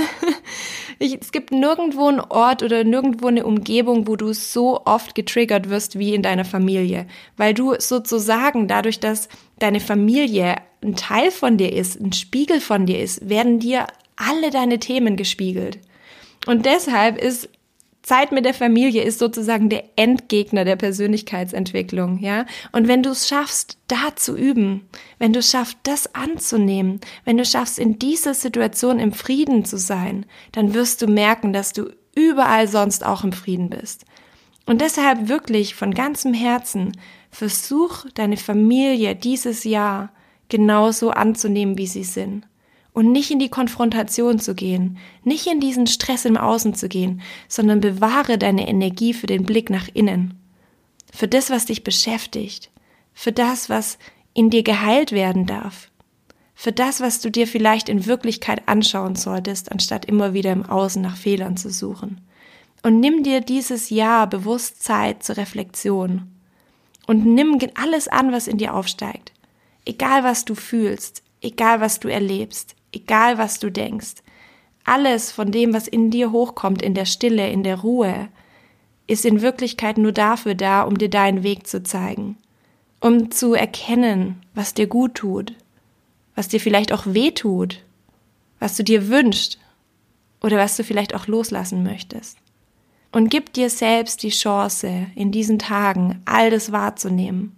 ich, 0.99 1.17
es 1.19 1.31
gibt 1.31 1.51
nirgendwo 1.51 2.07
einen 2.07 2.19
Ort 2.19 2.63
oder 2.63 2.83
nirgendwo 2.83 3.27
eine 3.27 3.45
Umgebung, 3.45 4.07
wo 4.07 4.15
du 4.15 4.33
so 4.33 4.81
oft 4.85 5.15
getriggert 5.15 5.69
wirst 5.69 5.97
wie 5.99 6.13
in 6.13 6.21
deiner 6.21 6.45
Familie, 6.45 7.07
weil 7.37 7.53
du 7.53 7.75
sozusagen 7.79 8.67
dadurch, 8.67 8.99
dass 8.99 9.29
deine 9.59 9.79
Familie 9.79 10.55
ein 10.83 10.95
Teil 10.95 11.31
von 11.31 11.57
dir 11.57 11.73
ist, 11.73 11.99
ein 11.99 12.13
Spiegel 12.13 12.61
von 12.61 12.85
dir 12.85 12.99
ist, 12.99 13.29
werden 13.29 13.59
dir 13.59 13.87
alle 14.15 14.49
deine 14.49 14.79
Themen 14.79 15.15
gespiegelt. 15.15 15.79
Und 16.45 16.65
deshalb 16.65 17.17
ist 17.17 17.49
Zeit 18.07 18.31
mit 18.31 18.45
der 18.45 18.53
Familie 18.53 19.03
ist 19.03 19.19
sozusagen 19.19 19.67
der 19.67 19.83
Endgegner 19.97 20.63
der 20.63 20.77
Persönlichkeitsentwicklung, 20.77 22.19
ja. 22.19 22.45
Und 22.71 22.87
wenn 22.87 23.03
du 23.03 23.09
es 23.09 23.27
schaffst, 23.27 23.77
da 23.89 24.15
zu 24.15 24.37
üben, 24.37 24.87
wenn 25.19 25.33
du 25.33 25.43
schaffst, 25.43 25.77
das 25.83 26.15
anzunehmen, 26.15 27.01
wenn 27.25 27.37
du 27.37 27.43
schaffst, 27.43 27.77
in 27.77 27.99
dieser 27.99 28.33
Situation 28.33 28.99
im 28.99 29.11
Frieden 29.11 29.65
zu 29.65 29.77
sein, 29.77 30.25
dann 30.53 30.73
wirst 30.73 31.01
du 31.01 31.07
merken, 31.07 31.51
dass 31.51 31.73
du 31.73 31.89
überall 32.15 32.69
sonst 32.69 33.05
auch 33.05 33.25
im 33.25 33.33
Frieden 33.33 33.69
bist. 33.69 34.05
Und 34.65 34.79
deshalb 34.79 35.27
wirklich 35.27 35.75
von 35.75 35.93
ganzem 35.93 36.33
Herzen 36.33 36.93
versuch 37.29 38.05
deine 38.13 38.37
Familie 38.37 39.15
dieses 39.15 39.65
Jahr 39.65 40.13
genauso 40.47 41.09
anzunehmen, 41.09 41.77
wie 41.77 41.87
sie 41.87 42.05
sind 42.05 42.47
und 42.97 43.11
nicht 43.11 43.29
in 43.29 43.37
die 43.37 43.49
Konfrontation 43.49 44.39
zu 44.39 44.55
gehen, 44.55 44.97
nicht 45.23 45.45
in 45.45 45.59
diesen 45.59 45.85
Stress 45.85 46.25
im 46.25 46.35
Außen 46.35 46.73
zu 46.73 46.89
gehen, 46.89 47.21
sondern 47.47 47.79
bewahre 47.79 48.39
deine 48.39 48.67
Energie 48.67 49.13
für 49.13 49.27
den 49.27 49.43
Blick 49.43 49.69
nach 49.69 49.87
innen, 49.93 50.33
für 51.13 51.27
das, 51.27 51.51
was 51.51 51.65
dich 51.65 51.83
beschäftigt, 51.83 52.71
für 53.13 53.31
das, 53.31 53.69
was 53.69 53.99
in 54.33 54.49
dir 54.49 54.63
geheilt 54.63 55.11
werden 55.11 55.45
darf, 55.45 55.91
für 56.55 56.71
das, 56.71 56.99
was 56.99 57.21
du 57.21 57.29
dir 57.29 57.45
vielleicht 57.45 57.87
in 57.87 58.07
Wirklichkeit 58.07 58.67
anschauen 58.67 59.15
solltest, 59.15 59.71
anstatt 59.71 60.05
immer 60.05 60.33
wieder 60.33 60.51
im 60.51 60.65
Außen 60.65 60.99
nach 60.99 61.17
Fehlern 61.17 61.55
zu 61.55 61.69
suchen. 61.69 62.21
Und 62.81 62.99
nimm 62.99 63.21
dir 63.21 63.41
dieses 63.41 63.91
Jahr 63.91 64.25
bewusst 64.25 64.81
Zeit 64.81 65.21
zur 65.21 65.37
Reflexion. 65.37 66.31
Und 67.05 67.27
nimm 67.27 67.59
alles 67.75 68.07
an, 68.07 68.31
was 68.31 68.47
in 68.47 68.57
dir 68.57 68.73
aufsteigt. 68.73 69.33
Egal 69.85 70.23
was 70.23 70.45
du 70.45 70.55
fühlst, 70.55 71.21
egal 71.41 71.79
was 71.79 71.99
du 71.99 72.07
erlebst, 72.07 72.73
egal 72.97 73.37
was 73.37 73.59
du 73.59 73.71
denkst. 73.71 74.15
Alles 74.83 75.31
von 75.31 75.51
dem, 75.51 75.73
was 75.73 75.87
in 75.87 76.11
dir 76.11 76.31
hochkommt, 76.31 76.81
in 76.81 76.93
der 76.93 77.05
Stille, 77.05 77.49
in 77.49 77.63
der 77.63 77.79
Ruhe, 77.79 78.29
ist 79.05 79.25
in 79.25 79.41
Wirklichkeit 79.41 79.97
nur 79.97 80.11
dafür 80.11 80.55
da, 80.55 80.83
um 80.83 80.97
dir 80.97 81.09
deinen 81.09 81.43
Weg 81.43 81.67
zu 81.67 81.83
zeigen, 81.83 82.37
um 82.99 83.31
zu 83.31 83.53
erkennen, 83.53 84.41
was 84.53 84.73
dir 84.73 84.87
gut 84.87 85.15
tut, 85.15 85.53
was 86.35 86.47
dir 86.47 86.59
vielleicht 86.59 86.91
auch 86.91 87.05
weh 87.05 87.31
tut, 87.31 87.83
was 88.59 88.75
du 88.75 88.83
dir 88.83 89.07
wünschst 89.07 89.59
oder 90.41 90.57
was 90.57 90.75
du 90.77 90.83
vielleicht 90.83 91.15
auch 91.15 91.27
loslassen 91.27 91.83
möchtest. 91.83 92.37
Und 93.11 93.29
gib 93.29 93.53
dir 93.53 93.69
selbst 93.69 94.23
die 94.23 94.29
Chance, 94.29 95.07
in 95.15 95.31
diesen 95.31 95.59
Tagen 95.59 96.21
all 96.25 96.49
das 96.49 96.71
wahrzunehmen, 96.71 97.55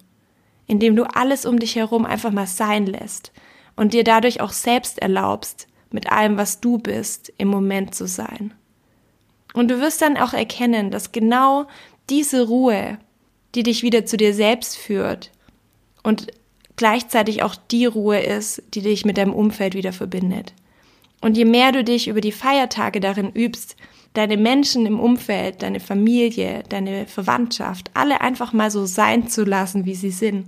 indem 0.68 0.96
du 0.96 1.04
alles 1.04 1.46
um 1.46 1.60
dich 1.60 1.76
herum 1.76 2.06
einfach 2.06 2.32
mal 2.32 2.48
sein 2.48 2.86
lässt 2.86 3.32
und 3.80 3.94
dir 3.94 4.04
dadurch 4.04 4.42
auch 4.42 4.52
selbst 4.52 5.00
erlaubst, 5.00 5.70
mit 5.90 6.12
allem, 6.12 6.36
was 6.36 6.60
du 6.60 6.80
bist, 6.80 7.32
im 7.38 7.48
Moment 7.48 7.96
zu 7.96 8.08
sein. 8.08 8.54
Und 9.54 9.72
du 9.72 9.80
wirst 9.80 10.02
dann 10.02 10.18
auch 10.18 10.34
erkennen, 10.34 10.92
dass 10.92 11.14
genau 11.14 11.66
diese 12.10 12.46
Ruhe, 12.46 12.98
die 13.56 13.64
dich 13.64 13.82
wieder 13.82 14.06
zu 14.06 14.18
dir 14.18 14.34
selbst 14.34 14.76
führt 14.76 15.32
und 16.04 16.28
gleichzeitig 16.76 17.42
auch 17.42 17.56
die 17.56 17.86
Ruhe 17.86 18.20
ist, 18.20 18.62
die 18.74 18.82
dich 18.82 19.06
mit 19.06 19.18
deinem 19.18 19.34
Umfeld 19.34 19.76
wieder 19.76 19.94
verbindet. 19.94 20.54
Und 21.22 21.38
je 21.38 21.46
mehr 21.46 21.72
du 21.72 21.82
dich 21.82 22.10
über 22.10 22.20
die 22.20 22.34
Feiertage 22.34 23.00
darin 23.00 23.32
übst, 23.32 23.78
deine 24.14 24.36
Menschen 24.36 24.88
im 24.88 25.00
Umfeld, 25.00 25.62
deine 25.62 25.80
Familie, 25.80 26.64
deine 26.68 27.06
Verwandtschaft, 27.06 27.92
alle 27.94 28.20
einfach 28.20 28.52
mal 28.52 28.72
so 28.72 28.86
sein 28.86 29.30
zu 29.30 29.46
lassen, 29.46 29.86
wie 29.86 29.96
sie 29.96 30.12
sind. 30.12 30.48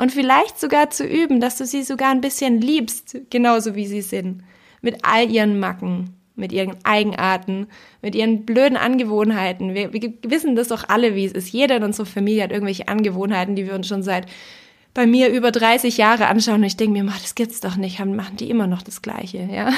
Und 0.00 0.12
vielleicht 0.12 0.58
sogar 0.58 0.88
zu 0.88 1.04
üben, 1.04 1.40
dass 1.40 1.58
du 1.58 1.66
sie 1.66 1.82
sogar 1.82 2.10
ein 2.10 2.22
bisschen 2.22 2.58
liebst, 2.58 3.18
genauso 3.28 3.74
wie 3.74 3.86
sie 3.86 4.00
sind. 4.00 4.42
Mit 4.80 5.04
all 5.04 5.30
ihren 5.30 5.60
Macken, 5.60 6.16
mit 6.34 6.52
ihren 6.52 6.82
Eigenarten, 6.86 7.66
mit 8.00 8.14
ihren 8.14 8.46
blöden 8.46 8.78
Angewohnheiten. 8.78 9.74
Wir, 9.74 9.92
wir 9.92 10.14
wissen 10.22 10.56
das 10.56 10.68
doch 10.68 10.88
alle, 10.88 11.14
wie 11.14 11.26
es 11.26 11.32
ist. 11.32 11.52
Jeder 11.52 11.76
in 11.76 11.84
unserer 11.84 12.06
Familie 12.06 12.44
hat 12.44 12.50
irgendwelche 12.50 12.88
Angewohnheiten, 12.88 13.56
die 13.56 13.66
wir 13.66 13.74
uns 13.74 13.88
schon 13.88 14.02
seit 14.02 14.24
bei 14.94 15.06
mir 15.06 15.28
über 15.28 15.50
30 15.50 15.98
Jahre 15.98 16.28
anschauen 16.28 16.62
und 16.62 16.64
ich 16.64 16.78
denke 16.78 17.02
mir, 17.02 17.12
das 17.20 17.34
gibt's 17.34 17.60
doch 17.60 17.76
nicht, 17.76 18.02
machen 18.02 18.38
die 18.38 18.48
immer 18.48 18.66
noch 18.66 18.80
das 18.80 19.02
Gleiche, 19.02 19.50
ja. 19.52 19.70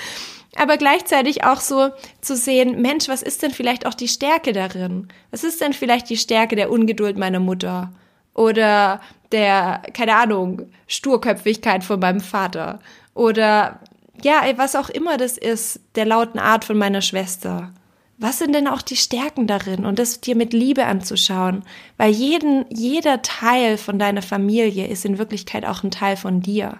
Aber 0.54 0.76
gleichzeitig 0.76 1.42
auch 1.42 1.58
so 1.58 1.90
zu 2.20 2.36
sehen, 2.36 2.80
Mensch, 2.80 3.08
was 3.08 3.22
ist 3.22 3.42
denn 3.42 3.50
vielleicht 3.50 3.86
auch 3.86 3.94
die 3.94 4.06
Stärke 4.06 4.52
darin? 4.52 5.08
Was 5.32 5.42
ist 5.42 5.60
denn 5.60 5.72
vielleicht 5.72 6.08
die 6.10 6.16
Stärke 6.16 6.54
der 6.54 6.70
Ungeduld 6.70 7.18
meiner 7.18 7.40
Mutter? 7.40 7.92
Oder 8.34 9.00
der, 9.32 9.82
keine 9.92 10.16
Ahnung, 10.16 10.62
Sturköpfigkeit 10.86 11.84
von 11.84 12.00
meinem 12.00 12.20
Vater? 12.20 12.80
Oder 13.14 13.80
ja, 14.22 14.42
was 14.56 14.76
auch 14.76 14.90
immer 14.90 15.16
das 15.16 15.38
ist, 15.38 15.80
der 15.94 16.04
lauten 16.04 16.38
Art 16.38 16.64
von 16.64 16.76
meiner 16.76 17.02
Schwester. 17.02 17.72
Was 18.18 18.38
sind 18.38 18.54
denn 18.54 18.68
auch 18.68 18.82
die 18.82 18.96
Stärken 18.96 19.46
darin? 19.46 19.84
Und 19.84 19.98
das 19.98 20.20
dir 20.20 20.36
mit 20.36 20.52
Liebe 20.52 20.86
anzuschauen. 20.86 21.64
Weil 21.96 22.12
jeden, 22.12 22.64
jeder 22.70 23.22
Teil 23.22 23.76
von 23.76 23.98
deiner 23.98 24.22
Familie 24.22 24.86
ist 24.86 25.04
in 25.04 25.18
Wirklichkeit 25.18 25.64
auch 25.64 25.82
ein 25.82 25.90
Teil 25.90 26.16
von 26.16 26.40
dir. 26.40 26.78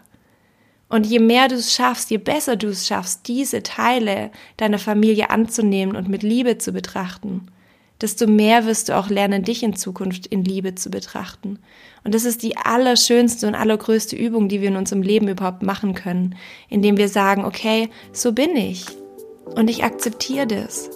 Und 0.88 1.06
je 1.06 1.18
mehr 1.18 1.48
du 1.48 1.56
es 1.56 1.74
schaffst, 1.74 2.10
je 2.10 2.18
besser 2.18 2.56
du 2.56 2.68
es 2.68 2.86
schaffst, 2.86 3.26
diese 3.26 3.62
Teile 3.64 4.30
deiner 4.58 4.78
Familie 4.78 5.30
anzunehmen 5.30 5.96
und 5.96 6.08
mit 6.08 6.22
Liebe 6.22 6.58
zu 6.58 6.72
betrachten, 6.72 7.48
desto 8.00 8.26
mehr 8.26 8.66
wirst 8.66 8.88
du 8.88 8.96
auch 8.96 9.08
lernen, 9.08 9.42
dich 9.42 9.62
in 9.62 9.76
Zukunft 9.76 10.26
in 10.26 10.44
Liebe 10.44 10.74
zu 10.74 10.90
betrachten. 10.90 11.58
Und 12.04 12.14
das 12.14 12.24
ist 12.24 12.42
die 12.42 12.56
allerschönste 12.56 13.46
und 13.46 13.54
allergrößte 13.54 14.16
Übung, 14.16 14.48
die 14.48 14.60
wir 14.60 14.68
in 14.68 14.76
unserem 14.76 15.02
Leben 15.02 15.28
überhaupt 15.28 15.62
machen 15.62 15.94
können, 15.94 16.34
indem 16.68 16.96
wir 16.96 17.08
sagen, 17.08 17.44
okay, 17.44 17.88
so 18.12 18.32
bin 18.32 18.56
ich. 18.56 18.84
Und 19.54 19.70
ich 19.70 19.84
akzeptiere 19.84 20.46
das. 20.46 20.90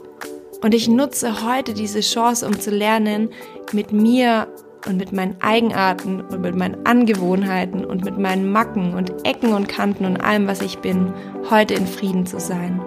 Und 0.61 0.75
ich 0.75 0.89
nutze 0.89 1.47
heute 1.47 1.73
diese 1.73 2.01
Chance, 2.01 2.47
um 2.47 2.59
zu 2.59 2.71
lernen, 2.71 3.31
mit 3.73 3.93
mir 3.93 4.49
und 4.87 4.97
mit 4.97 5.13
meinen 5.13 5.41
Eigenarten 5.41 6.21
und 6.21 6.41
mit 6.41 6.57
meinen 6.57 6.85
Angewohnheiten 6.87 7.85
und 7.85 8.05
mit 8.05 8.19
meinen 8.19 8.51
Macken 8.51 8.95
und 8.95 9.27
Ecken 9.27 9.53
und 9.53 9.69
Kanten 9.69 10.05
und 10.05 10.21
allem, 10.21 10.47
was 10.47 10.61
ich 10.61 10.79
bin, 10.79 11.13
heute 11.51 11.75
in 11.75 11.87
Frieden 11.87 12.27
zu 12.27 12.41
sein. 12.41 12.81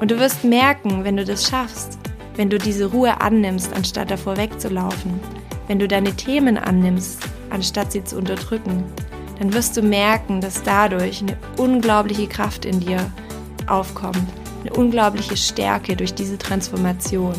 Und 0.00 0.10
du 0.10 0.18
wirst 0.18 0.44
merken, 0.44 1.04
wenn 1.04 1.16
du 1.16 1.24
das 1.24 1.48
schaffst, 1.48 2.01
wenn 2.36 2.50
du 2.50 2.58
diese 2.58 2.86
Ruhe 2.86 3.20
annimmst, 3.20 3.72
anstatt 3.72 4.10
davor 4.10 4.36
wegzulaufen, 4.36 5.20
wenn 5.68 5.78
du 5.78 5.88
deine 5.88 6.14
Themen 6.14 6.56
annimmst, 6.58 7.20
anstatt 7.50 7.92
sie 7.92 8.04
zu 8.04 8.16
unterdrücken, 8.16 8.84
dann 9.38 9.52
wirst 9.52 9.76
du 9.76 9.82
merken, 9.82 10.40
dass 10.40 10.62
dadurch 10.62 11.22
eine 11.22 11.36
unglaubliche 11.56 12.26
Kraft 12.26 12.64
in 12.64 12.80
dir 12.80 12.98
aufkommt, 13.66 14.26
eine 14.60 14.72
unglaubliche 14.72 15.36
Stärke 15.36 15.96
durch 15.96 16.14
diese 16.14 16.38
Transformation 16.38 17.34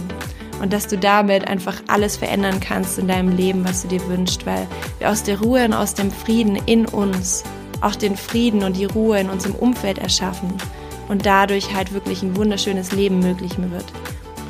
und 0.61 0.71
dass 0.71 0.87
du 0.87 0.97
damit 0.97 1.47
einfach 1.47 1.81
alles 1.87 2.15
verändern 2.15 2.59
kannst 2.59 2.99
in 2.99 3.07
deinem 3.07 3.35
Leben, 3.35 3.65
was 3.65 3.81
du 3.81 3.87
dir 3.87 4.07
wünschst, 4.07 4.45
weil 4.45 4.67
wir 4.99 5.09
aus 5.09 5.23
der 5.23 5.39
Ruhe 5.39 5.65
und 5.65 5.73
aus 5.73 5.93
dem 5.93 6.11
Frieden 6.11 6.57
in 6.65 6.85
uns 6.85 7.43
auch 7.81 7.95
den 7.95 8.15
Frieden 8.15 8.63
und 8.63 8.77
die 8.77 8.85
Ruhe 8.85 9.19
in 9.19 9.29
unserem 9.29 9.55
Umfeld 9.55 9.97
erschaffen 9.97 10.53
und 11.09 11.25
dadurch 11.25 11.75
halt 11.75 11.93
wirklich 11.93 12.23
ein 12.23 12.37
wunderschönes 12.37 12.93
Leben 12.93 13.19
möglich 13.19 13.57
wird. 13.57 13.85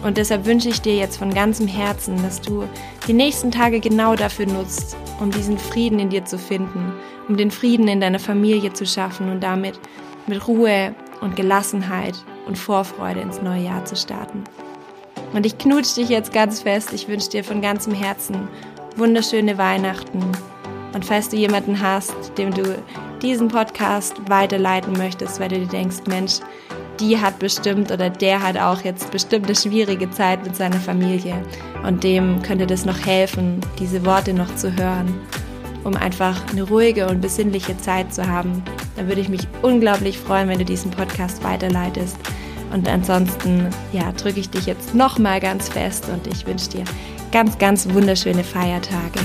Und 0.04 0.18
deshalb 0.18 0.46
wünsche 0.46 0.70
ich 0.70 0.82
dir 0.82 0.96
jetzt 0.96 1.18
von 1.18 1.34
ganzem 1.34 1.68
Herzen, 1.68 2.22
dass 2.22 2.42
du 2.42 2.68
die 3.08 3.14
nächsten 3.14 3.52
Tage 3.52 3.80
genau 3.80 4.16
dafür 4.16 4.46
nutzt, 4.46 4.98
um 5.20 5.32
diesen 5.32 5.58
Frieden 5.58 6.00
in 6.00 6.10
dir 6.10 6.26
zu 6.26 6.38
finden, 6.38 6.94
um 7.30 7.38
den 7.38 7.52
Frieden 7.52 7.88
in 7.88 8.02
deiner 8.02 8.20
Familie 8.20 8.74
zu 8.74 8.86
schaffen 8.86 9.30
und 9.30 9.42
damit 9.42 9.80
mit 10.28 10.46
Ruhe 10.48 10.94
und 11.22 11.36
Gelassenheit 11.36 12.16
und 12.48 12.58
Vorfreude 12.58 13.22
ins 13.22 13.42
neue 13.42 13.64
Jahr 13.64 13.86
zu 13.86 13.96
starten. 13.96 14.44
Und 15.34 15.46
ich 15.46 15.58
knutsche 15.58 15.96
dich 15.96 16.10
jetzt 16.10 16.34
ganz 16.34 16.62
fest. 16.62 16.94
Ich 16.94 17.08
wünsche 17.08 17.30
dir 17.30 17.44
von 17.44 17.62
ganzem 17.62 17.94
Herzen 17.94 18.48
wunderschöne 18.98 19.58
Weihnachten. 19.58 20.22
Und 20.94 21.06
falls 21.06 21.30
du 21.30 21.38
jemanden 21.38 21.82
hast, 21.82 22.14
dem 22.38 22.54
du 22.54 22.78
diesen 23.22 23.48
Podcast 23.48 24.16
weiterleiten 24.30 24.94
möchtest, 24.94 25.40
weil 25.40 25.50
du 25.50 25.60
dir 25.60 25.68
denkst, 25.68 26.04
Mensch, 26.08 26.40
die 27.00 27.20
hat 27.20 27.39
bestimmt 27.39 27.91
oder 27.91 28.10
der 28.10 28.41
hat 28.41 28.58
auch 28.58 28.82
jetzt 28.82 29.12
bestimmt 29.12 29.46
eine 29.46 29.56
schwierige 29.56 30.10
Zeit 30.12 30.44
mit 30.44 30.56
seiner 30.56 30.80
Familie 30.80 31.36
und 31.86 32.04
dem 32.04 32.41
könnte 32.41 32.67
das 32.67 32.86
noch 32.86 33.06
helfen, 33.06 33.60
diese 33.80 34.06
Worte 34.06 34.34
noch 34.34 34.54
zu 34.56 34.76
hören, 34.76 35.13
um 35.84 35.96
einfach 35.96 36.41
eine 36.52 36.63
ruhige 36.63 37.08
und 37.08 37.22
besinnliche 37.22 37.78
Zeit 37.78 38.13
zu 38.13 38.28
haben. 38.28 38.63
Da 38.96 39.08
würde 39.08 39.22
ich 39.22 39.30
mich 39.30 39.48
unglaublich 39.62 40.17
freuen, 40.17 40.48
wenn 40.48 40.60
du 40.60 40.65
diesen 40.65 40.91
Podcast 40.91 41.44
weiterleitest. 41.44 42.17
Und 42.72 42.88
ansonsten, 42.88 43.67
ja, 43.91 44.12
drücke 44.13 44.39
ich 44.39 44.50
dich 44.50 44.65
jetzt 44.65 44.96
nochmal 44.96 45.39
ganz 45.39 45.70
fest 45.70 46.10
und 46.12 46.26
ich 46.26 46.48
wünsche 46.48 46.70
dir 46.70 46.84
ganz, 47.32 47.58
ganz 47.58 47.88
wunderschöne 47.94 48.44
Feiertage. 48.44 49.20